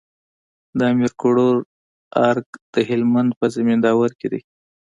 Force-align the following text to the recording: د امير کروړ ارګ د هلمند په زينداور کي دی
د 0.77 0.79
امير 0.91 1.11
کروړ 1.21 1.55
ارګ 2.29 2.47
د 2.73 2.75
هلمند 2.89 3.31
په 3.39 3.45
زينداور 3.53 4.09
کي 4.19 4.27
دی 4.31 4.41